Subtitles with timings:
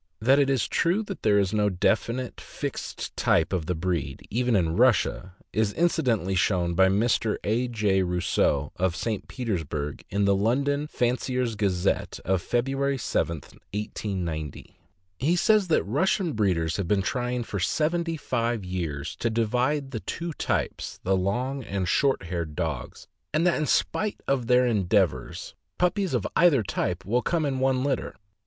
[0.19, 4.55] That it is true that there is no definite, fixed type of the breed, even
[4.55, 7.37] in Russia, is incidentally shown by Mr.
[7.43, 7.67] A.
[7.67, 8.01] J.
[8.01, 9.27] Rosseau, of St.
[9.27, 14.75] Petersburg, in the London Fancier's Gazette of February 7, 1890.
[15.19, 19.99] He says that Russian breeders have been trying for seventy five years to divide the
[19.99, 25.53] two types, the long and short haired dogs, and that, in spite of their endeavors,
[25.77, 28.15] puppies of either type will come in one litter.